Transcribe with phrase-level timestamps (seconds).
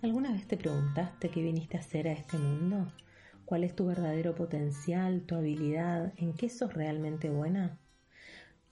[0.00, 2.86] ¿Alguna vez te preguntaste qué viniste a hacer a este mundo?
[3.44, 6.12] ¿Cuál es tu verdadero potencial, tu habilidad?
[6.16, 7.80] ¿En qué sos realmente buena?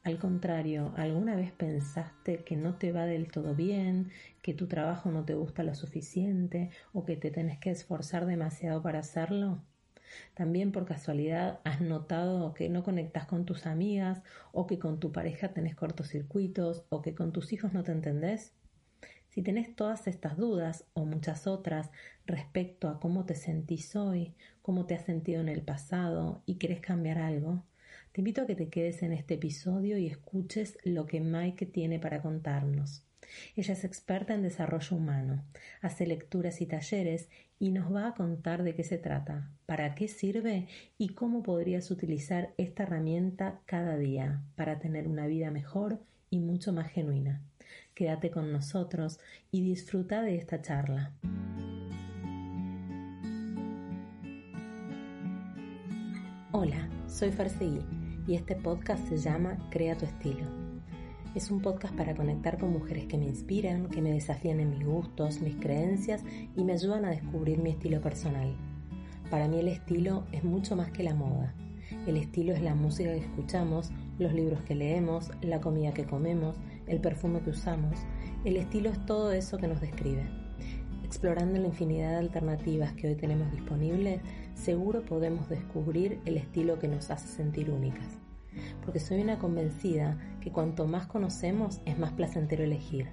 [0.04, 5.10] Al contrario, ¿alguna vez pensaste que no te va del todo bien, que tu trabajo
[5.10, 9.64] no te gusta lo suficiente o que te tenés que esforzar demasiado para hacerlo?
[10.34, 14.22] También por casualidad has notado que no conectas con tus amigas
[14.52, 18.54] o que con tu pareja tenés cortocircuitos o que con tus hijos no te entendés?
[19.36, 21.90] Si tenés todas estas dudas o muchas otras
[22.24, 24.32] respecto a cómo te sentís hoy,
[24.62, 27.62] cómo te has sentido en el pasado y querés cambiar algo,
[28.12, 31.98] te invito a que te quedes en este episodio y escuches lo que Mike tiene
[31.98, 33.04] para contarnos.
[33.56, 35.44] Ella es experta en desarrollo humano,
[35.82, 40.08] hace lecturas y talleres y nos va a contar de qué se trata, para qué
[40.08, 40.66] sirve
[40.96, 46.72] y cómo podrías utilizar esta herramienta cada día para tener una vida mejor y mucho
[46.72, 47.42] más genuina.
[47.96, 49.18] Quédate con nosotros
[49.50, 51.14] y disfruta de esta charla.
[56.52, 57.80] Hola, soy Farseguí
[58.26, 60.44] y este podcast se llama Crea tu estilo.
[61.34, 64.84] Es un podcast para conectar con mujeres que me inspiran, que me desafían en mis
[64.84, 66.22] gustos, mis creencias
[66.54, 68.54] y me ayudan a descubrir mi estilo personal.
[69.30, 71.54] Para mí el estilo es mucho más que la moda.
[72.06, 76.56] El estilo es la música que escuchamos, los libros que leemos, la comida que comemos,
[76.86, 77.98] el perfume que usamos.
[78.44, 80.28] El estilo es todo eso que nos describe.
[81.04, 84.20] Explorando la infinidad de alternativas que hoy tenemos disponibles,
[84.54, 88.18] seguro podemos descubrir el estilo que nos hace sentir únicas.
[88.84, 93.08] Porque soy una convencida que cuanto más conocemos es más placentero elegir,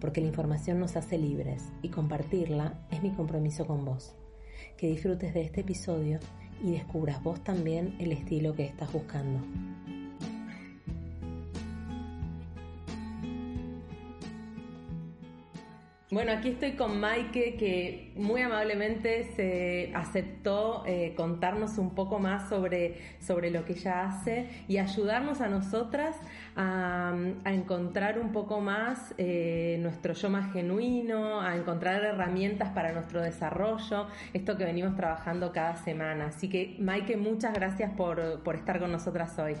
[0.00, 4.16] porque la información nos hace libres y compartirla es mi compromiso con vos.
[4.76, 6.18] Que disfrutes de este episodio
[6.62, 9.40] y descubras vos también el estilo que estás buscando.
[16.18, 22.48] Bueno, aquí estoy con Maike que muy amablemente se aceptó eh, contarnos un poco más
[22.48, 26.16] sobre, sobre lo que ella hace y ayudarnos a nosotras
[26.56, 27.14] a,
[27.44, 34.08] encontrar un poco más eh, nuestro yo más genuino, a encontrar herramientas para nuestro desarrollo,
[34.32, 36.26] esto que venimos trabajando cada semana.
[36.26, 39.54] Así que Maike, muchas gracias por, por estar con nosotras hoy.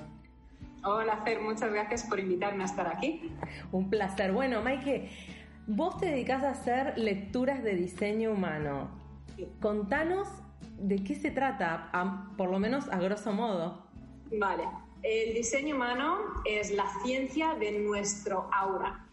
[0.84, 3.32] Hola Fer, muchas gracias por invitarme a estar aquí.
[3.72, 4.32] Un placer.
[4.32, 5.10] Bueno, Maike,
[5.70, 8.88] Vos te dedicás a hacer lecturas de diseño humano.
[9.60, 10.26] Contanos
[10.78, 11.90] de qué se trata,
[12.38, 13.84] por lo menos a grosso modo.
[14.32, 14.64] Vale,
[15.02, 19.04] el diseño humano es la ciencia de nuestro aura.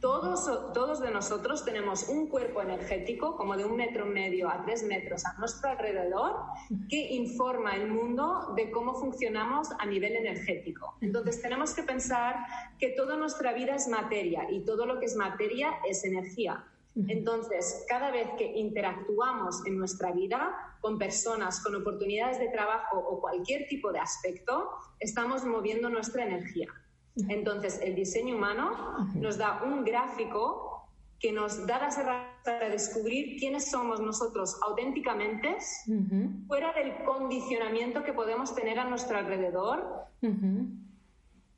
[0.00, 4.82] Todos, todos de nosotros tenemos un cuerpo energético como de un metro medio a tres
[4.82, 6.36] metros a nuestro alrededor
[6.88, 10.96] que informa el mundo de cómo funcionamos a nivel energético.
[11.02, 12.36] Entonces tenemos que pensar
[12.78, 16.64] que toda nuestra vida es materia y todo lo que es materia es energía.
[17.08, 23.20] Entonces, cada vez que interactuamos en nuestra vida con personas, con oportunidades de trabajo o
[23.20, 26.68] cualquier tipo de aspecto, estamos moviendo nuestra energía.
[27.28, 30.88] Entonces, el diseño humano nos da un gráfico
[31.18, 35.56] que nos da las herramientas para descubrir quiénes somos nosotros auténticamente,
[36.46, 40.06] fuera del condicionamiento que podemos tener a nuestro alrededor.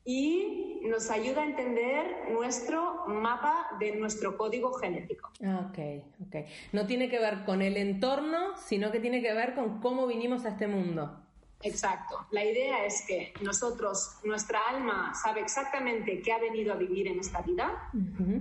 [0.05, 5.31] Y nos ayuda a entender nuestro mapa de nuestro código genético.
[5.39, 5.79] Ok,
[6.27, 6.35] ok.
[6.73, 10.43] No tiene que ver con el entorno, sino que tiene que ver con cómo vinimos
[10.43, 11.22] a este mundo.
[11.63, 12.27] Exacto.
[12.31, 17.19] La idea es que nosotros, nuestra alma sabe exactamente qué ha venido a vivir en
[17.19, 17.89] esta vida,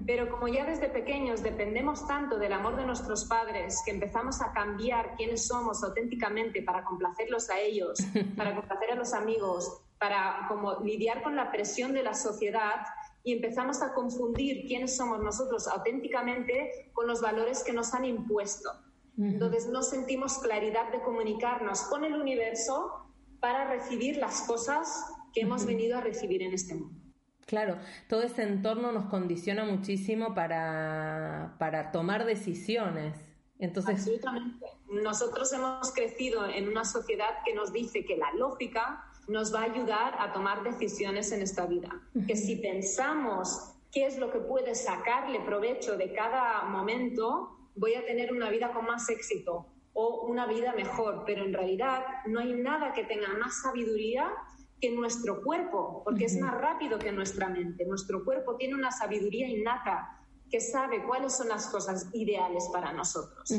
[0.07, 4.53] pero como ya desde pequeños dependemos tanto del amor de nuestros padres que empezamos a
[4.53, 7.99] cambiar quiénes somos auténticamente para complacerlos a ellos,
[8.37, 12.85] para complacer a los amigos, para como lidiar con la presión de la sociedad
[13.23, 18.71] y empezamos a confundir quiénes somos nosotros auténticamente con los valores que nos han impuesto.
[19.19, 23.02] Entonces no sentimos claridad de comunicarnos con el universo
[23.43, 25.05] para recibir las cosas
[25.35, 26.97] que hemos venido a recibir en este mundo.
[27.45, 27.77] Claro,
[28.09, 33.19] todo ese entorno nos condiciona muchísimo para, para tomar decisiones.
[33.59, 33.97] Entonces...
[33.97, 34.65] Absolutamente.
[34.89, 39.65] Nosotros hemos crecido en una sociedad que nos dice que la lógica nos va a
[39.65, 41.91] ayudar a tomar decisiones en esta vida.
[42.29, 48.07] Que si pensamos qué es lo que puede sacarle provecho de cada momento, voy a
[48.07, 52.55] tener una vida con más éxito o una vida mejor, pero en realidad no hay
[52.55, 54.33] nada que tenga más sabiduría
[54.81, 57.85] que nuestro cuerpo, porque es más rápido que nuestra mente.
[57.87, 60.19] Nuestro cuerpo tiene una sabiduría innata
[60.51, 63.51] que sabe cuáles son las cosas ideales para nosotros.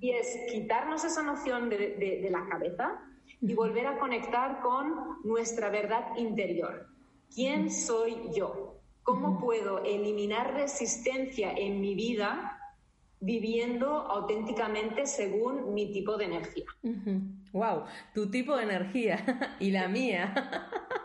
[0.00, 3.00] Y es quitarnos esa noción de, la cabeza
[3.40, 6.86] y volver a conectar con nuestra verdad interior.
[7.34, 8.80] ¿Quién soy yo?
[9.02, 12.55] ¿Cómo puedo eliminar resistencia en mi vida
[13.20, 16.66] viviendo auténticamente según mi tipo de energía.
[17.52, 17.84] Wow,
[18.14, 20.34] tu tipo de energía y la mía.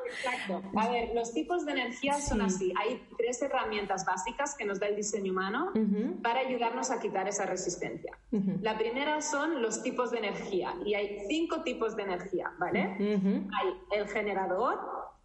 [0.06, 0.62] Exacto.
[0.78, 2.74] A ver, los tipos de energía son así.
[2.78, 5.72] Hay tres herramientas básicas que nos da el diseño humano
[6.22, 8.18] para ayudarnos a quitar esa resistencia.
[8.62, 12.98] La primera son los tipos de energía y hay cinco tipos de energía, ¿vale?
[13.00, 14.80] Hay el generador,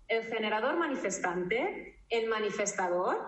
[0.06, 3.18] el generador manifestante, el manifestador,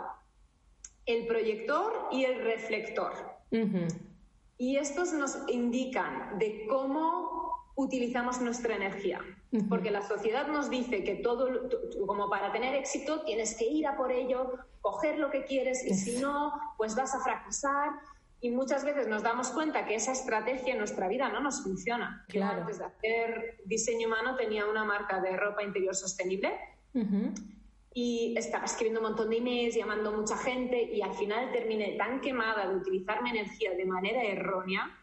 [1.07, 3.38] el proyector y el reflector.
[4.59, 7.39] Y estos nos indican de cómo
[7.77, 9.21] utilizamos nuestra energía.
[9.69, 11.71] Porque la sociedad nos dice que todo,
[12.07, 15.95] como para tener éxito, tienes que ir a por ello, coger lo que quieres y
[15.95, 17.91] si no, pues vas a fracasar.
[18.41, 22.25] Y muchas veces nos damos cuenta que esa estrategia en nuestra vida no nos funciona.
[22.29, 22.61] Claro.
[22.61, 26.53] antes de hacer diseño humano tenía una marca de ropa interior sostenible
[27.95, 31.97] y estaba escribiendo un montón de emails, llamando a mucha gente y al final terminé
[31.97, 34.95] tan quemada de utilizar mi energía de manera errónea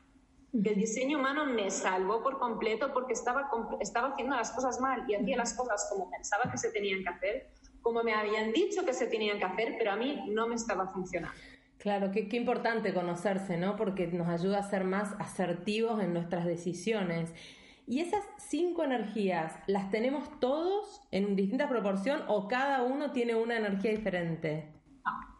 [0.63, 3.49] que el diseño humano me salvó por completo porque estaba,
[3.81, 7.09] estaba haciendo las cosas mal y hacía las cosas como pensaba que se tenían que
[7.09, 7.47] hacer,
[7.81, 10.87] como me habían dicho que se tenían que hacer, pero a mí no me estaba
[10.87, 11.37] funcionando.
[11.77, 13.75] Claro, qué, qué importante conocerse, ¿no?
[13.75, 17.33] Porque nos ayuda a ser más asertivos en nuestras decisiones.
[17.87, 23.57] ¿Y esas cinco energías las tenemos todos en distinta proporción o cada uno tiene una
[23.57, 24.73] energía diferente?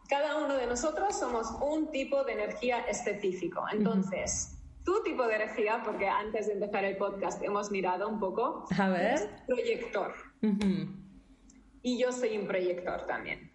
[0.08, 3.66] Cada uno de nosotros somos un tipo de energía específico.
[3.74, 8.66] Entonces, tu tipo de energía, porque antes de empezar el podcast hemos mirado un poco,
[8.78, 9.42] a ver.
[9.48, 10.14] proyector.
[11.82, 13.52] Y yo soy un proyector también.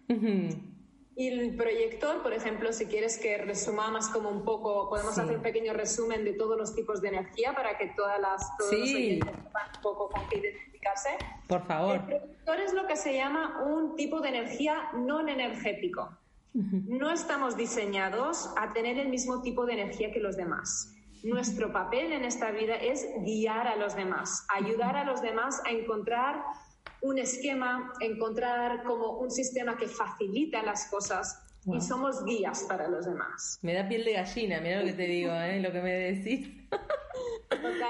[1.21, 5.43] Y el proyector, por ejemplo, si quieres que resumamos como un poco, podemos hacer un
[5.43, 9.67] pequeño resumen de todos los tipos de energía para que todas las, todos los sepan
[9.75, 11.09] un poco con qué identificarse.
[11.47, 11.97] Por favor.
[11.97, 16.09] El proyector es lo que se llama un tipo de energía no energético.
[16.53, 20.91] No estamos diseñados a tener el mismo tipo de energía que los demás.
[21.21, 25.69] Nuestro papel en esta vida es guiar a los demás, ayudar a los demás a
[25.69, 26.43] encontrar
[27.01, 33.05] un esquema, encontrar como un sistema que facilita las cosas y somos guías para los
[33.05, 33.59] demás.
[33.61, 35.59] Me da piel de gallina, mira lo que te digo, ¿eh?
[35.59, 36.49] lo que me decís.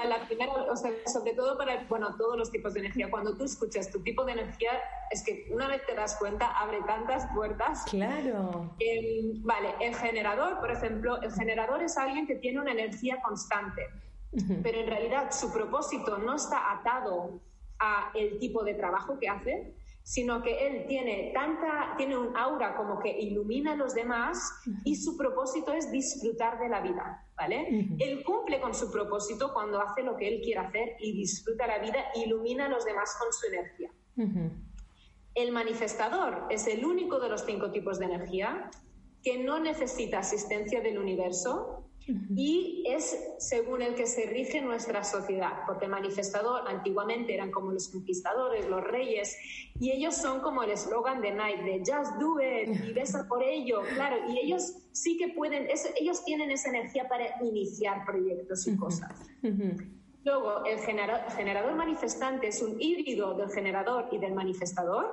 [0.08, 3.10] la primera, o sea, sobre todo para bueno, todos los tipos de energía.
[3.10, 4.72] Cuando tú escuchas tu tipo de energía,
[5.10, 7.84] es que una vez te das cuenta, abre tantas puertas.
[7.84, 8.74] Claro.
[9.42, 13.86] vale, el generador, por ejemplo, el generador es alguien que tiene una energía constante,
[14.62, 17.40] pero en realidad su propósito no está atado
[17.82, 19.74] a el tipo de trabajo que hace,
[20.04, 24.52] sino que él tiene tanta, tiene un aura como que ilumina a los demás
[24.84, 27.88] y su propósito es disfrutar de la vida, ¿vale?
[27.98, 31.78] Él cumple con su propósito cuando hace lo que él quiere hacer y disfruta la
[31.78, 33.90] vida, ilumina a los demás con su energía.
[35.34, 38.70] El manifestador es el único de los cinco tipos de energía
[39.22, 45.60] que no necesita asistencia del universo y es según el que se rige nuestra sociedad,
[45.66, 49.36] porque manifestador antiguamente eran como los conquistadores, los reyes,
[49.78, 53.42] y ellos son como el eslogan de Nike, de just do it y besa por
[53.42, 55.68] ello, claro, y ellos sí que pueden,
[56.00, 59.10] ellos tienen esa energía para iniciar proyectos y cosas.
[60.24, 65.12] Luego, el generador manifestante es un híbrido del generador y del manifestador,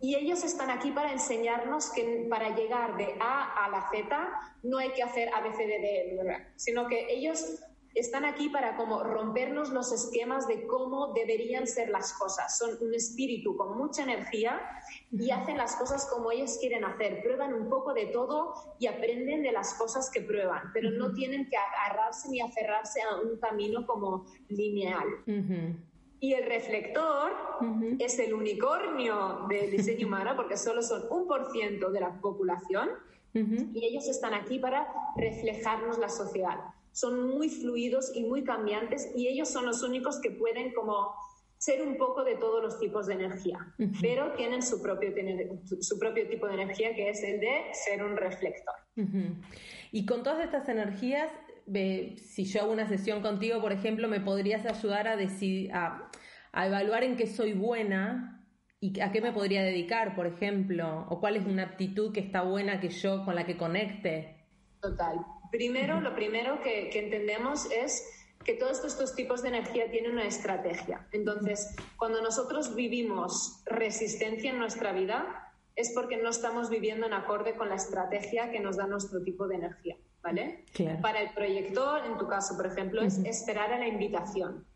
[0.00, 4.28] y ellos están aquí para enseñarnos que para llegar de A a la Z
[4.62, 7.60] no hay que hacer ABCDD, sino que ellos
[7.94, 12.56] están aquí para como rompernos los esquemas de cómo deberían ser las cosas.
[12.56, 14.60] Son un espíritu con mucha energía
[15.10, 17.22] y hacen las cosas como ellos quieren hacer.
[17.22, 21.48] Prueban un poco de todo y aprenden de las cosas que prueban, pero no tienen
[21.50, 25.06] que agarrarse ni aferrarse a un camino como lineal.
[26.22, 27.32] Y el reflector
[27.98, 32.90] es el unicornio del diseño humano porque solo son un por ciento de la población.
[33.34, 34.86] Y ellos están aquí para
[35.16, 36.60] reflejarnos la sociedad.
[36.92, 41.12] Son muy fluidos y muy cambiantes y ellos son los únicos que pueden como
[41.58, 43.58] ser un poco de todos los tipos de energía,
[44.00, 45.12] pero tienen su propio,
[45.80, 48.74] su propio tipo de energía que es el de ser un reflector.
[49.90, 51.32] Y con todas estas energías,
[51.66, 56.10] si yo hago una sesión contigo, por ejemplo, me podrías ayudar a, decidir, a,
[56.54, 58.46] evaluar en qué soy buena
[58.80, 62.42] y a qué me podría dedicar, por ejemplo, o cuál es una aptitud que está
[62.42, 64.46] buena que yo con la que conecte.
[64.80, 65.18] Total.
[65.50, 68.08] Primero, lo primero que, entendemos es
[68.44, 71.06] que todos estos tipos de energía tienen una estrategia.
[71.12, 77.54] Entonces, cuando nosotros vivimos resistencia en nuestra vida, es porque no estamos viviendo en acorde
[77.54, 79.96] con la estrategia que nos da nuestro tipo de energía.
[80.22, 80.64] ¿Vale?
[81.00, 84.66] Para el proyector, en tu caso, por ejemplo, es esperar a la invitación.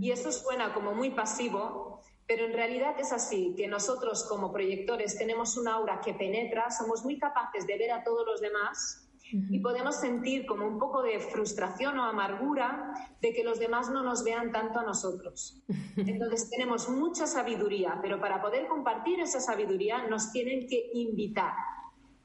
[0.00, 5.16] Y eso suena como muy pasivo, pero en realidad es así, que nosotros como proyectores
[5.16, 9.60] tenemos un aura que penetra, somos muy capaces de ver a todos los demás y
[9.60, 14.24] podemos sentir como un poco de frustración o amargura de que los demás no nos
[14.24, 15.62] vean tanto a nosotros.
[15.96, 21.54] Entonces tenemos mucha sabiduría, pero para poder compartir esa sabiduría nos tienen que invitar.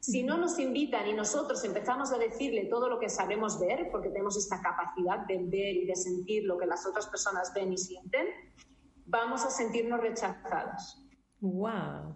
[0.10, 4.08] Si no nos invitan y nosotros empezamos a decirle todo lo que sabemos ver, porque
[4.08, 7.78] tenemos esta capacidad de ver y de sentir lo que las otras personas ven y
[7.78, 8.26] sienten,
[9.06, 11.06] vamos a sentirnos rechazados.
[11.42, 12.16] ¡Wow!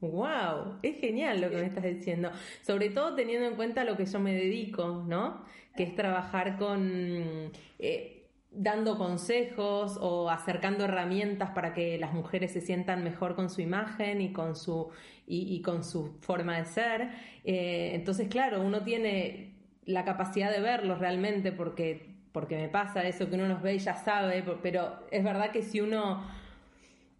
[0.00, 0.78] ¡Wow!
[0.82, 2.30] Es genial lo que me estás diciendo.
[2.62, 5.44] Sobre todo teniendo en cuenta lo que yo me dedico, ¿no?
[5.76, 7.52] Que es trabajar con.
[7.78, 8.17] Eh,
[8.50, 14.20] dando consejos o acercando herramientas para que las mujeres se sientan mejor con su imagen
[14.20, 14.88] y con su,
[15.26, 17.08] y, con su forma de ser.
[17.44, 23.28] Eh, entonces, claro, uno tiene la capacidad de verlos realmente porque, porque me pasa eso
[23.28, 26.24] que uno los ve y ya sabe, pero es verdad que si uno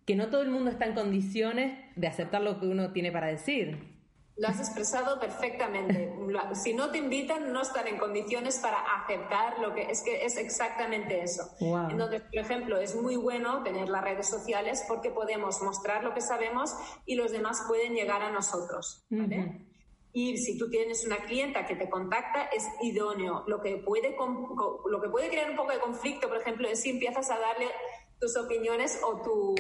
[0.09, 3.27] que no todo el mundo está en condiciones de aceptar lo que uno tiene para
[3.27, 3.98] decir.
[4.39, 6.15] Lo has expresado perfectamente.
[6.55, 10.37] Si no te invitan, no están en condiciones para aceptar lo que es que es
[10.37, 11.43] exactamente eso.
[11.91, 16.21] Entonces, por ejemplo, es muy bueno tener las redes sociales porque podemos mostrar lo que
[16.21, 19.05] sabemos y los demás pueden llegar a nosotros.
[20.13, 23.45] Y si tú tienes una clienta que te contacta, es idóneo.
[23.47, 24.17] Lo que puede,
[24.87, 27.67] lo que puede crear un poco de conflicto, por ejemplo, es si empiezas a darle
[28.21, 29.55] tus opiniones o tu,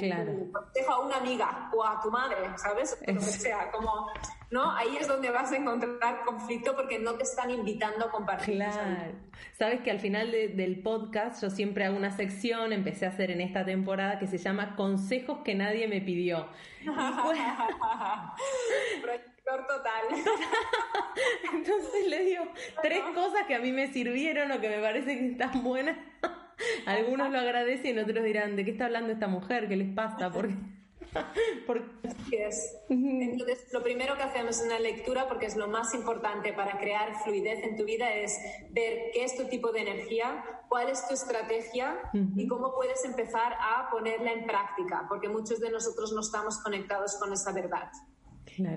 [0.52, 2.98] consejo a una amiga o a tu madre, ¿sabes?
[3.06, 4.08] lo que sea, como,
[4.50, 4.72] ¿no?
[4.72, 8.56] Ahí es donde vas a encontrar conflicto porque no te están invitando a compartir.
[8.56, 9.12] Claro.
[9.56, 13.40] Sabes que al final del podcast yo siempre hago una sección, empecé a hacer en
[13.40, 16.48] esta temporada que se llama Consejos que nadie me pidió.
[19.66, 20.02] total.
[21.54, 22.44] Entonces le digo
[22.82, 25.96] tres cosas que a mí me sirvieron o que me parece que están buenas
[26.86, 29.68] algunos lo agradecen otros dirán, ¿de qué está hablando esta mujer?
[29.68, 30.30] ¿Qué les pasa?
[30.30, 30.54] Porque...
[32.32, 32.76] es.
[32.88, 37.22] Entonces, lo primero que hacemos en la lectura, porque es lo más importante para crear
[37.24, 38.38] fluidez en tu vida, es
[38.70, 43.54] ver qué es tu tipo de energía, cuál es tu estrategia y cómo puedes empezar
[43.54, 47.90] a ponerla en práctica, porque muchos de nosotros no estamos conectados con esa verdad.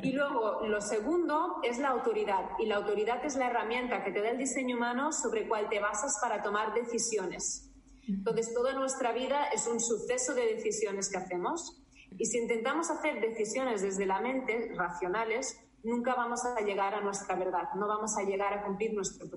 [0.03, 2.51] Y luego, lo segundo es la autoridad.
[2.59, 5.79] Y la autoridad es la herramienta que te da el diseño humano sobre cuál te
[5.79, 7.70] basas para tomar decisiones.
[8.07, 11.81] Entonces, toda nuestra vida es un suceso de decisiones que hacemos.
[12.17, 17.35] Y si intentamos hacer decisiones desde la mente, racionales, nunca vamos a llegar a nuestra
[17.35, 19.27] verdad, no vamos a llegar a cumplir nuestro.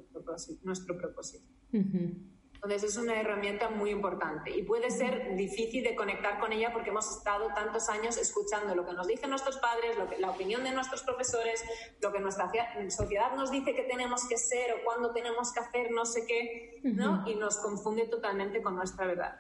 [0.62, 1.44] Nuestro propósito.
[2.64, 6.88] Entonces es una herramienta muy importante y puede ser difícil de conectar con ella porque
[6.88, 10.64] hemos estado tantos años escuchando lo que nos dicen nuestros padres, lo que, la opinión
[10.64, 11.62] de nuestros profesores,
[12.00, 12.50] lo que nuestra
[12.88, 16.80] sociedad nos dice que tenemos que ser o cuándo tenemos que hacer no sé qué,
[16.84, 17.28] ¿no?
[17.28, 19.36] Y nos confunde totalmente con nuestra verdad.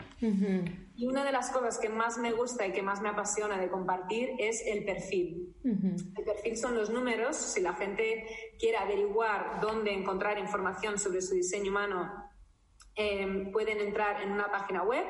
[0.96, 3.70] Y una de las cosas que más me gusta y que más me apasiona de
[3.70, 5.54] compartir es el perfil.
[5.64, 7.36] El perfil son los números.
[7.36, 8.26] Si la gente
[8.58, 12.23] quiere averiguar dónde encontrar información sobre su diseño humano,
[12.96, 15.04] Em, pueden entrar en una página web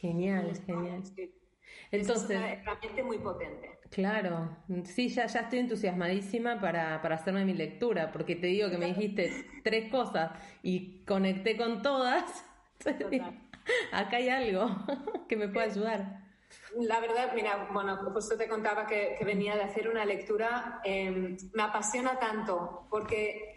[0.00, 1.02] Genial, genial.
[1.90, 3.78] Entonces, es una muy potente.
[3.90, 8.76] Claro, sí, ya, ya estoy entusiasmadísima para, para hacerme mi lectura, porque te digo que
[8.76, 12.44] me dijiste tres cosas y conecté con todas.
[13.92, 14.68] Acá hay algo
[15.28, 16.27] que me puede ayudar.
[16.76, 21.62] La verdad, mira, bueno, justo te contaba que, venía de hacer una lectura, em, me
[21.62, 23.56] apasiona tanto porque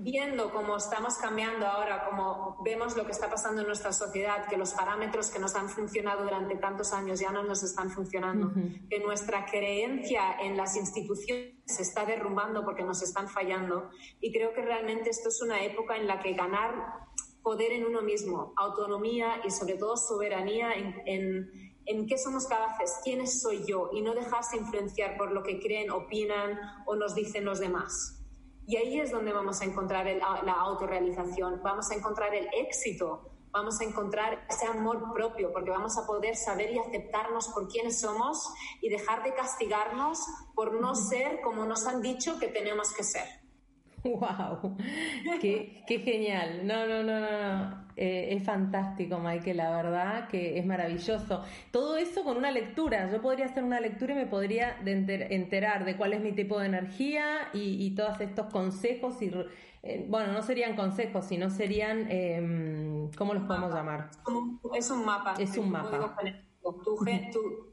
[0.00, 4.56] viendo cómo estamos cambiando ahora, cómo vemos lo que está pasando en nuestra sociedad, que
[4.56, 8.50] los parámetros que nos han funcionado durante tantos años ya no nos están funcionando,
[8.88, 13.90] que nuestra creencia en las instituciones se está derrumbando porque nos están fallando.
[14.20, 16.74] Y creo que realmente esto es una época en la que ganar
[17.42, 21.69] poder en uno mismo, autonomía y sobre todo soberanía en, en
[22.06, 26.58] qué somos capaces, quién soy yo y no dejarse influenciar por lo que creen, opinan
[26.86, 28.16] o nos dicen los demás.
[28.66, 33.80] Y ahí es donde vamos a encontrar la autorrealización, vamos a encontrar el éxito, vamos
[33.80, 38.52] a encontrar ese amor propio, porque vamos a poder saber y aceptarnos por quienes somos
[38.80, 40.20] y dejar de castigarnos
[40.54, 43.26] por no ser como nos han dicho que tenemos que ser.
[44.04, 44.76] ¡Wow!
[45.40, 46.66] Qué, qué, genial!
[46.66, 47.86] No, no, no, no, no.
[48.02, 51.44] Eh, es fantástico, Michael, la verdad que es maravilloso.
[51.70, 53.12] Todo eso con una lectura.
[53.12, 56.64] Yo podría hacer una lectura y me podría enterar de cuál es mi tipo de
[56.64, 59.20] energía y, todos estos consejos.
[59.20, 59.30] y
[59.82, 62.06] eh, Bueno, no serían consejos, sino serían.
[62.08, 64.08] Eh, ¿Cómo los podemos llamar?
[64.74, 65.34] Es un mapa.
[65.38, 66.16] Es un mapa.
[66.62, 67.70] Tu, tu,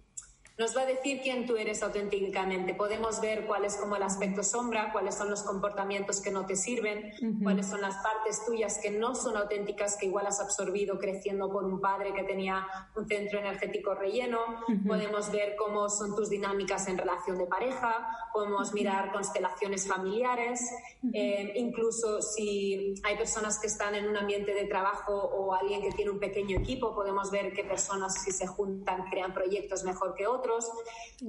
[0.58, 2.74] nos va a decir quién tú eres auténticamente.
[2.74, 6.56] Podemos ver cuál es como el aspecto sombra, cuáles son los comportamientos que no te
[6.56, 7.12] sirven,
[7.44, 11.64] cuáles son las partes tuyas que no son auténticas, que igual has absorbido creciendo por
[11.64, 14.40] un padre que tenía un centro energético relleno.
[14.88, 20.72] Podemos ver cómo son tus dinámicas en relación de pareja, podemos mirar constelaciones familiares,
[21.14, 25.92] eh, incluso si hay personas que están en un ambiente de trabajo o alguien que
[25.92, 30.26] tiene un pequeño equipo, podemos ver qué personas si se juntan crean proyectos mejor que
[30.26, 30.47] otros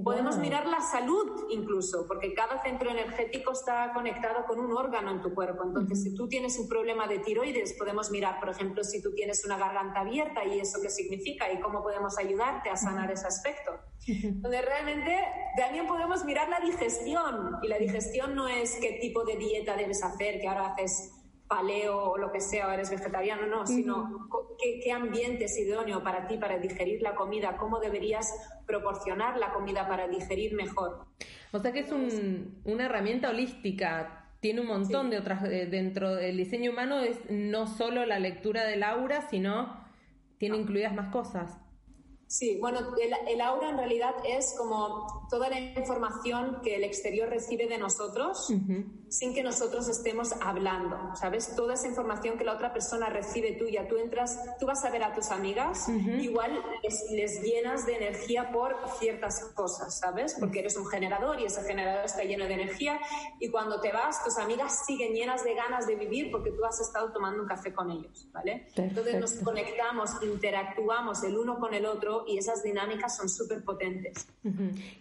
[0.05, 5.23] Podemos mirar la salud incluso, porque cada centro energético está conectado con un órgano en
[5.23, 5.65] tu cuerpo.
[5.65, 9.45] Entonces, si tú tienes un problema de tiroides, podemos mirar, por ejemplo, si tú tienes
[9.45, 13.73] una garganta abierta y eso qué significa y cómo podemos ayudarte a sanar ese aspecto.
[14.07, 15.19] Donde realmente
[15.57, 17.57] también podemos mirar la digestión.
[17.63, 21.13] Y la digestión no es qué tipo de dieta debes hacer, que ahora haces
[21.49, 24.29] paleo o lo que sea, o eres vegetariano, no, sino
[24.59, 28.33] qué, ambiente es idóneo para ti para digerir la comida, cómo deberías
[28.67, 31.07] proporcionar la comida para digerir mejor.
[31.53, 31.91] O sea que es
[32.65, 37.67] una herramienta holística, tiene un montón de otras, eh, dentro del diseño humano es no
[37.67, 39.85] solo la lectura del aura, sino
[40.37, 41.59] tiene incluidas más cosas.
[42.29, 42.81] Sí, bueno,
[43.27, 48.53] el, aura en realidad es como toda la información que el exterior recibe de nosotros
[49.09, 51.57] sin que nosotros estemos hablando, ¿sabes?
[51.57, 53.89] Toda esa información que la otra persona recibe tuya.
[53.89, 58.77] Tú entras, tú vas a ver a tus amigas, igual les, llenas de energía por
[58.99, 60.37] ciertas cosas, ¿sabes?
[60.39, 63.01] Porque eres un generador y ese generador está lleno de energía
[63.41, 66.79] y cuando te vas, tus amigas siguen llenas de ganas de vivir porque tú has
[66.79, 68.69] estado tomando un café con ellos, ¿vale?
[68.77, 74.27] Entonces nos conectamos, interactuamos el uno con el otro y esas dinámicas son súper potentes.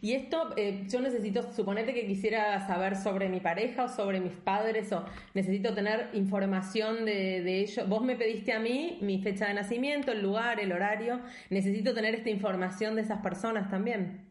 [0.01, 4.33] Y esto, eh, yo necesito, suponete que quisiera saber sobre mi pareja o sobre mis
[4.33, 7.87] padres o necesito tener información de, de ellos.
[7.87, 11.21] Vos me pediste a mí mi fecha de nacimiento, el lugar, el horario.
[11.49, 14.26] Necesito tener esta información de esas personas también.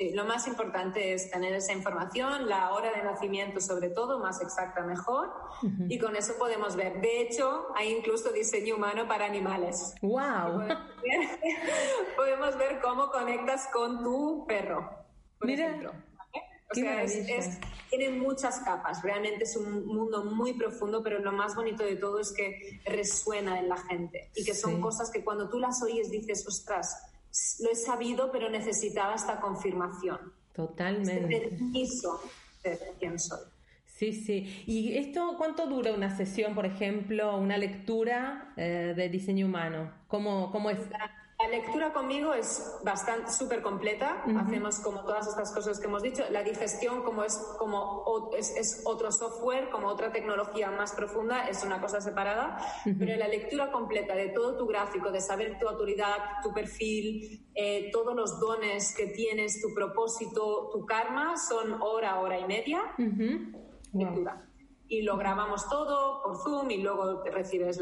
[0.00, 4.40] Sí, lo más importante es tener esa información, la hora de nacimiento sobre todo, más
[4.40, 5.30] exacta mejor,
[5.90, 7.02] y con eso podemos ver.
[7.02, 9.94] De hecho, hay incluso diseño humano para animales.
[10.00, 10.62] ¡Wow!
[12.16, 14.88] Podemos ver, cómo conectas con tu perro,
[15.38, 15.66] por Mira.
[15.66, 15.92] ejemplo.
[16.70, 17.58] O sea, es,
[17.90, 22.20] tiene muchas capas, realmente es un mundo muy profundo, pero lo más bonito de todo
[22.20, 26.10] es que resuena en la gente y que son cosas que cuando tú las oyes
[26.10, 27.09] dices, ostras,
[27.60, 30.32] lo he sabido, pero necesitaba esta confirmación.
[30.52, 31.36] Totalmente.
[31.36, 32.20] Este permiso
[32.62, 33.40] de quién soy.
[33.86, 34.64] Sí, sí.
[34.66, 39.92] ¿Y esto cuánto dura una sesión, por ejemplo, una lectura eh, de diseño humano?
[40.08, 40.78] ¿Cómo, cómo es?
[41.42, 44.24] La lectura conmigo es bastante súper completa.
[44.38, 46.22] Hacemos como todas estas cosas que hemos dicho.
[46.30, 51.80] La digestión, como es como es, otro software, como otra tecnología más profunda, es una
[51.80, 52.58] cosa separada.
[52.84, 57.90] Pero la lectura completa de todo tu gráfico, de saber tu autoridad, tu perfil, eh,
[57.90, 62.82] todos los dones que tienes, tu propósito, tu karma, son hora, hora y media.
[63.92, 64.49] Lectura
[64.90, 67.80] y lo grabamos todo por Zoom y luego recibes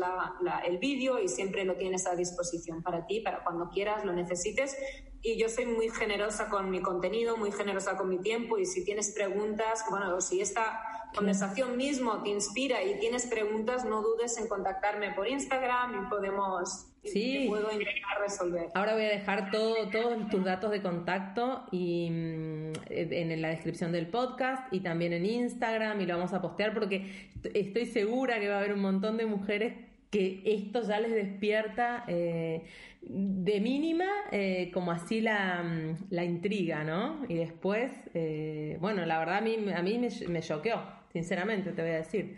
[0.67, 4.77] el vídeo y siempre lo tienes a disposición para ti, para cuando quieras, lo necesites.
[5.23, 8.85] Y yo soy muy generosa con mi contenido, muy generosa con mi tiempo y si
[8.85, 10.83] tienes preguntas, bueno, si esta
[11.17, 16.89] conversación mismo te inspira y tienes preguntas, no dudes en contactarme por Instagram y podemos
[17.13, 17.47] Sí.
[17.49, 18.67] puedo intentar resolver.
[18.75, 23.93] Ahora voy a dejar todo, todos tus datos de contacto y, mm, en la descripción
[23.93, 28.49] del podcast y también en Instagram y lo vamos a postear porque estoy segura que
[28.49, 29.75] va a haber un montón de mujeres
[30.11, 32.65] que esto ya les despierta eh,
[33.03, 37.25] de mínima eh, como así la, mm, la, intriga, ¿no?
[37.29, 41.83] Y después, eh, bueno, la verdad a mí, a mí me, me choqueó, sinceramente te
[41.83, 42.37] voy a decir.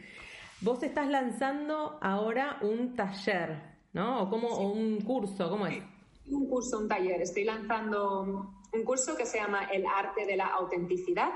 [0.63, 4.22] Vos estás lanzando ahora un taller ¿no?
[4.22, 5.83] O, como, un curso, ¿cómo es?
[6.26, 7.20] Un curso, un taller.
[7.20, 11.31] Estoy lanzando un curso que se llama El arte de la autenticidad.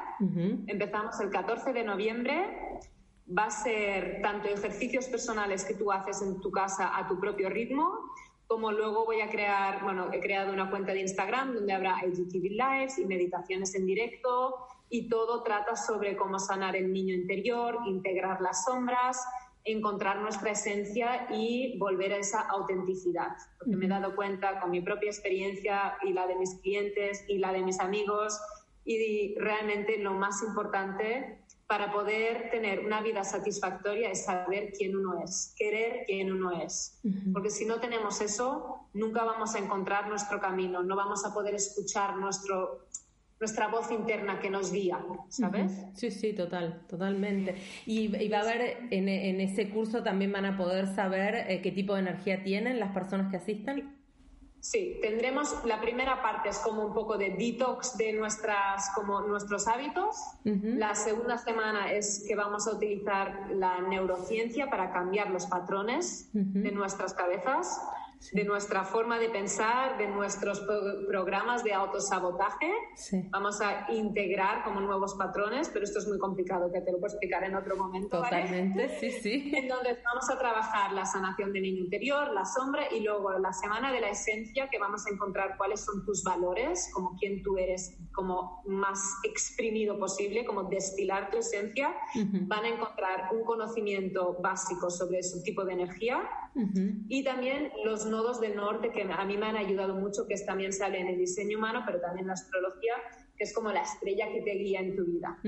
[0.67, 2.81] Empezamos el 14 de noviembre.
[3.27, 7.49] Va a ser tanto ejercicios personales que tú haces en tu casa a tu propio
[7.49, 7.99] ritmo,
[8.47, 12.51] como luego voy a crear, bueno, he creado una cuenta de Instagram donde habrá IGTV
[12.51, 14.57] Lives y meditaciones en directo
[14.91, 19.25] y todo trata sobre cómo sanar el niño interior, integrar las sombras,
[19.65, 23.37] encontrar nuestra esencia y volver a esa autenticidad.
[23.59, 27.39] Porque me he dado cuenta con mi propia experiencia y la de mis clientes y
[27.39, 28.39] la de mis amigos
[28.85, 35.23] y realmente lo más importante para poder tener una vida satisfactoria es saber quién uno
[35.25, 37.01] es, querer quién uno es.
[37.33, 41.55] Porque si no tenemos eso, nunca vamos a encontrar nuestro camino, no vamos a poder
[41.55, 42.87] escuchar nuestro,
[43.45, 45.71] nuestra voz interna que nos guía, ¿sabes?
[45.93, 47.57] Sí, sí, total, totalmente.
[47.85, 49.07] Y, va a haber, en,
[49.39, 53.31] ese curso también van a poder saber eh, qué tipo de energía tienen las personas
[53.31, 53.95] que asistan.
[54.61, 59.69] Sí, tendremos la primera parte es como un poco de detox de nuestras como nuestros
[59.69, 60.17] hábitos.
[60.45, 66.73] La segunda semana es que vamos a utilizar la neurociencia para cambiar los patrones de
[66.73, 67.79] nuestras cabezas
[68.33, 70.61] de nuestra forma de pensar, de nuestros
[71.07, 72.73] programas de autosabotaje.
[73.31, 77.13] Vamos a integrar como nuevos patrones, pero esto es muy complicado, que te lo puedo
[77.13, 78.23] explicar en otro momento.
[78.23, 79.53] Totalmente, sí, sí.
[79.55, 83.93] Entonces vamos a trabajar la sanación del niño interior, la sombra y luego la semana
[83.93, 87.97] de la esencia, que vamos a encontrar cuáles son tus valores, como quién tú eres,
[88.13, 91.95] como más exprimido posible, como destilar tu esencia.
[92.15, 96.29] Van a encontrar un conocimiento básico sobre su tipo de energía
[97.09, 100.73] y también los nodos del norte que a mí me han ayudado mucho, que también
[100.73, 102.95] sale en el diseño humano, pero también en la astrología,
[103.37, 105.39] que es como la estrella que te guía en tu vida.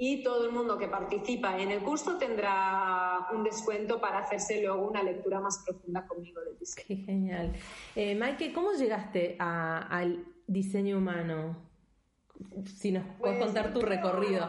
[0.00, 4.88] Y todo el mundo que participa en el curso tendrá un descuento para hacerse luego
[4.88, 6.86] una lectura más profunda conmigo del diseño.
[6.86, 7.52] Qué genial.
[7.96, 11.67] Eh, Maike, ¿cómo llegaste al diseño humano?
[12.76, 14.48] Si nos puedes pues, contar tu recorrido.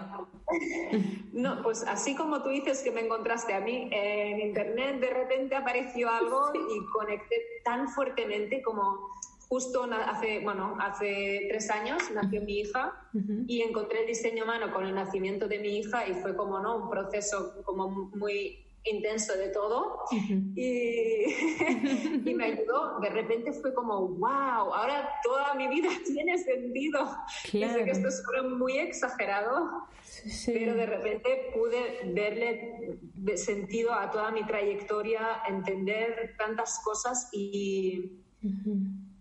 [1.31, 5.55] No, pues así como tú dices que me encontraste a mí en internet, de repente
[5.55, 9.09] apareció algo y conecté tan fuertemente como
[9.47, 12.93] justo hace, bueno, hace tres años nació mi hija
[13.47, 16.77] y encontré el diseño humano con el nacimiento de mi hija y fue como, ¿no?
[16.77, 19.99] Un proceso como muy intenso de todo
[20.55, 21.25] y,
[22.29, 22.99] y, me ayudó.
[22.99, 27.17] De repente fue como, wow, ahora toda mi vida tiene sentido.
[27.49, 27.83] Claro.
[27.85, 29.87] que esto suena muy exagerado,
[30.45, 32.99] pero de repente pude verle
[33.35, 38.19] sentido a toda mi trayectoria, entender tantas cosas y,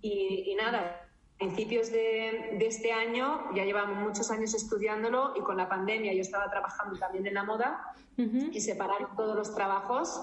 [0.01, 1.08] y, y nada,
[1.39, 6.21] principios de, de, este año, ya llevamos muchos años estudiándolo y con la pandemia yo
[6.21, 10.21] estaba trabajando también en la moda y separaron todos los trabajos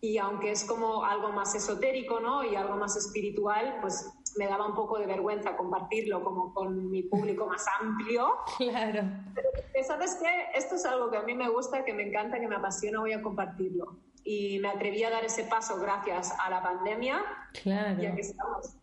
[0.00, 2.42] y aunque es como algo más esotérico ¿no?
[2.42, 7.04] y algo más espiritual, pues me daba un poco de vergüenza compartirlo como con mi
[7.04, 8.34] público más amplio.
[8.58, 9.02] Claro.
[9.34, 12.48] Pero sabes qué, esto es algo que a mí me gusta, que me encanta, que
[12.48, 16.60] me apasiona, voy a compartirlo y me atreví a dar ese paso gracias a la
[16.60, 17.22] pandemia.
[17.62, 18.02] Claro.
[18.02, 18.76] Ya que estamos.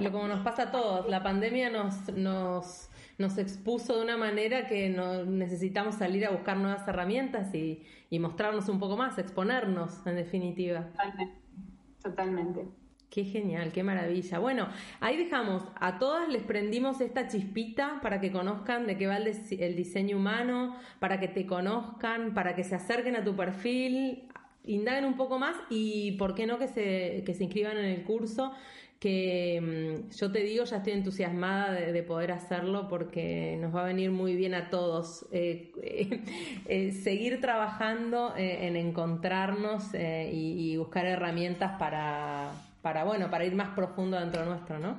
[0.00, 4.66] lo como nos pasa a todos, la pandemia nos, nos, nos expuso de una manera
[4.66, 10.16] que necesitamos salir a buscar nuevas herramientas y, y mostrarnos un poco más, exponernos en
[10.16, 10.86] definitiva.
[10.86, 11.40] Totalmente.
[12.02, 12.80] Totalmente.
[13.10, 14.38] Qué genial, qué maravilla.
[14.38, 14.68] Bueno,
[15.00, 19.76] ahí dejamos, a todas les prendimos esta chispita para que conozcan de qué va el,
[19.76, 24.28] diseño humano, para que te conozcan, para que se acerquen a tu perfil,
[24.64, 28.04] indaguen un poco más y por qué no que se, que se inscriban en el
[28.04, 28.52] curso,
[28.98, 33.84] que mm, yo te digo, ya estoy entusiasmada de, poder hacerlo porque nos va a
[33.84, 35.72] venir muy bien a todos eh,
[36.66, 43.70] eh, seguir trabajando eh, en encontrarnos y buscar herramientas para para, bueno, para ir más
[43.70, 44.96] profundo dentro nuestro, ¿no?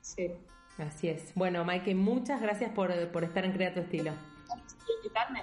[0.00, 0.30] Sí.
[0.78, 1.32] Así es.
[1.34, 4.12] Bueno, Maike, muchas gracias por, estar en Crea tu Estilo.
[4.98, 5.42] invitarme.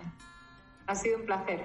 [0.87, 1.59] Ha sido un placer.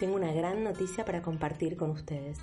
[0.00, 2.38] Tengo una gran noticia para compartir con ustedes.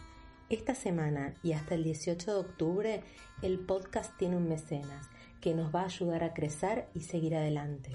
[0.48, 3.04] Esta semana y hasta el 18 de octubre,
[3.42, 5.10] el podcast tiene un mecenas
[5.42, 7.94] que nos va a ayudar a crecer y seguir adelante.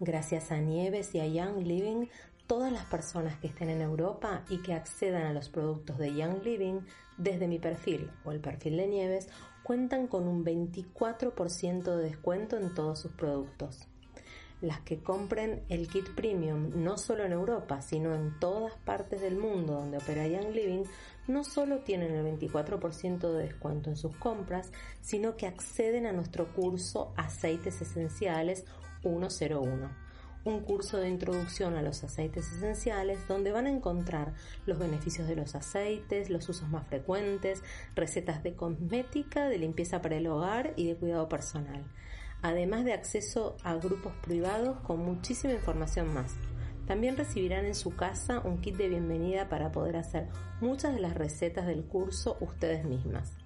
[0.00, 2.06] Gracias a Nieves y a Young Living
[2.48, 6.42] todas las personas que estén en Europa y que accedan a los productos de Young
[6.42, 6.80] Living
[7.18, 9.28] desde mi perfil o el perfil de Nieves
[9.62, 13.86] cuentan con un 24% de descuento en todos sus productos.
[14.60, 19.36] Las que compren el kit premium no solo en Europa, sino en todas partes del
[19.36, 20.84] mundo donde opera Young Living,
[21.28, 26.52] no solo tienen el 24% de descuento en sus compras, sino que acceden a nuestro
[26.52, 28.64] curso Aceites Esenciales
[29.02, 30.08] 101
[30.44, 34.34] un curso de introducción a los aceites esenciales donde van a encontrar
[34.66, 37.62] los beneficios de los aceites, los usos más frecuentes,
[37.94, 41.84] recetas de cosmética, de limpieza para el hogar y de cuidado personal,
[42.42, 46.34] además de acceso a grupos privados con muchísima información más.
[46.86, 50.28] También recibirán en su casa un kit de bienvenida para poder hacer
[50.60, 53.36] muchas de las recetas del curso ustedes mismas.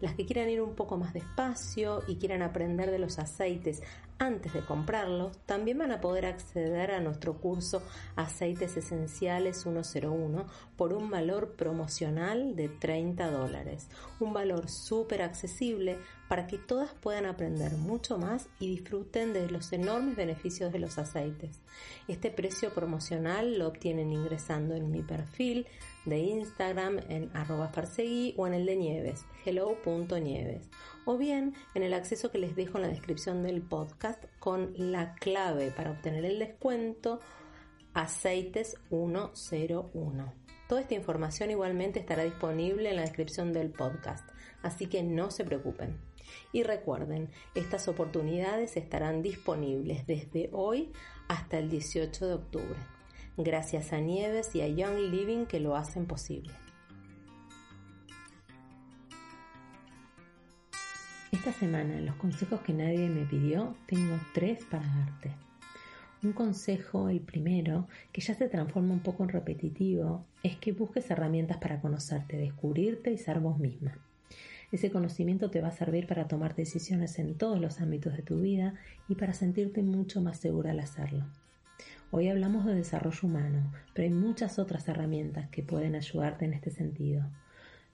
[0.00, 3.82] Las que quieran ir un poco más despacio y quieran aprender de los aceites
[4.22, 7.82] antes de comprarlo, también van a poder acceder a nuestro curso
[8.14, 13.88] Aceites Esenciales 101 por un valor promocional de 30 dólares.
[14.20, 19.72] Un valor súper accesible para que todas puedan aprender mucho más y disfruten de los
[19.72, 21.61] enormes beneficios de los aceites.
[22.08, 25.66] Este precio promocional lo obtienen ingresando en mi perfil
[26.04, 27.70] de Instagram en arroba
[28.36, 30.68] o en el de Nieves, hello.nieves
[31.04, 35.14] o bien en el acceso que les dejo en la descripción del podcast con la
[35.14, 37.20] clave para obtener el descuento
[37.94, 40.32] aceites 101.
[40.68, 44.28] Toda esta información igualmente estará disponible en la descripción del podcast,
[44.62, 46.00] así que no se preocupen.
[46.52, 50.92] Y recuerden, estas oportunidades estarán disponibles desde hoy
[51.32, 52.78] hasta el 18 de octubre.
[53.38, 56.52] Gracias a Nieves y a Young Living que lo hacen posible.
[61.30, 65.32] Esta semana, los consejos que nadie me pidió, tengo tres para darte.
[66.22, 71.10] Un consejo, el primero, que ya se transforma un poco en repetitivo, es que busques
[71.10, 73.98] herramientas para conocerte, descubrirte y ser vos misma.
[74.72, 78.40] Ese conocimiento te va a servir para tomar decisiones en todos los ámbitos de tu
[78.40, 78.72] vida
[79.06, 81.26] y para sentirte mucho más segura al hacerlo.
[82.10, 86.70] Hoy hablamos de desarrollo humano, pero hay muchas otras herramientas que pueden ayudarte en este
[86.70, 87.30] sentido.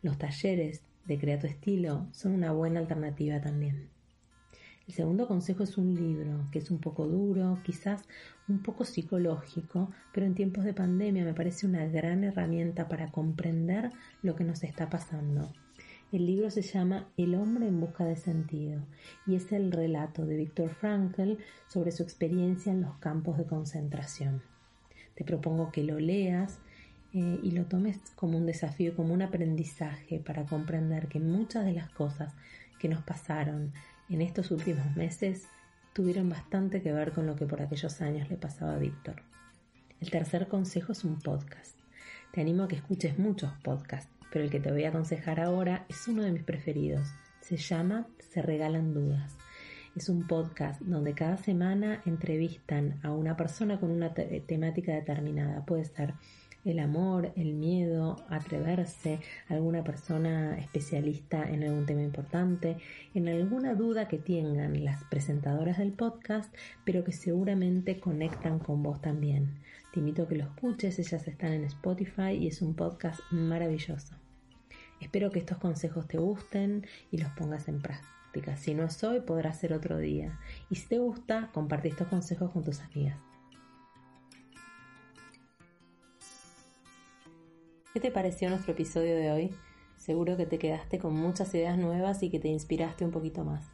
[0.02, 3.88] Los talleres de Crea tu estilo son una buena alternativa también.
[4.86, 8.04] El segundo consejo es un libro que es un poco duro, quizás
[8.46, 13.90] un poco psicológico, pero en tiempos de pandemia me parece una gran herramienta para comprender
[14.22, 15.52] lo que nos está pasando.
[16.10, 18.80] El libro se llama El hombre en busca de sentido
[19.26, 21.34] y es el relato de Viktor Frankl
[21.68, 24.40] sobre su experiencia en los campos de concentración.
[25.14, 26.60] Te propongo que lo leas
[27.12, 31.74] eh, y lo tomes como un desafío, como un aprendizaje para comprender que muchas de
[31.74, 32.32] las cosas
[32.78, 33.74] que nos pasaron
[34.08, 35.46] en estos últimos meses
[35.92, 39.16] tuvieron bastante que ver con lo que por aquellos años le pasaba a Víctor.
[40.00, 41.76] El tercer consejo es un podcast.
[42.32, 45.84] Te animo a que escuches muchos podcasts, pero el que te voy a aconsejar ahora
[45.88, 47.08] es uno de mis preferidos.
[47.40, 49.36] Se llama Se Regalan Dudas.
[49.96, 55.64] Es un podcast donde cada semana entrevistan a una persona con una temática determinada.
[55.64, 56.14] Puede ser
[56.64, 62.76] el amor, el miedo, atreverse, alguna persona especialista en algún tema importante,
[63.14, 69.00] en alguna duda que tengan las presentadoras del podcast, pero que seguramente conectan con vos
[69.00, 69.60] también.
[69.92, 74.17] Te invito a que lo escuches, ellas están en Spotify y es un podcast maravilloso.
[75.00, 78.56] Espero que estos consejos te gusten y los pongas en práctica.
[78.56, 80.38] Si no es hoy, podrá ser otro día.
[80.70, 83.18] Y si te gusta, comparte estos consejos con tus amigas.
[87.92, 89.54] ¿Qué te pareció nuestro episodio de hoy?
[89.96, 93.66] Seguro que te quedaste con muchas ideas nuevas y que te inspiraste un poquito más.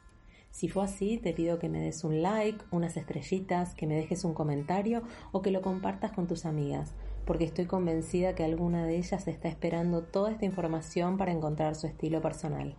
[0.50, 4.24] Si fue así, te pido que me des un like, unas estrellitas, que me dejes
[4.24, 8.96] un comentario o que lo compartas con tus amigas, porque estoy convencida que alguna de
[8.96, 12.76] ellas está esperando toda esta información para encontrar su estilo personal.